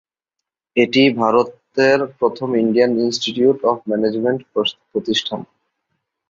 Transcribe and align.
এটিই 0.77 1.09
ভারতের 1.13 1.99
প্রথম 2.19 2.49
ইন্ডিয়ান 2.55 2.91
ইনস্টিটিউট 2.97 3.57
অফ 3.63 3.77
ম্যানেজমেন্ট 3.89 4.39
প্রতিষ্ঠান। 4.91 5.39